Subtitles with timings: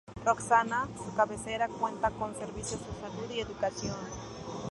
[0.25, 3.95] Roxana, su cabecera, cuenta con servicios de salud y educación.